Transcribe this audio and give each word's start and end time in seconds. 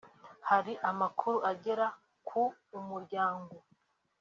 hari 0.49 0.73
amakuru 0.89 1.37
agera 1.51 1.85
ku 2.27 2.43
Umuryango 2.77 3.55